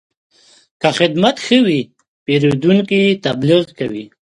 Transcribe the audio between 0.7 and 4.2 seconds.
که خدمت ښه وي، پیرودونکی تبلیغ کوي.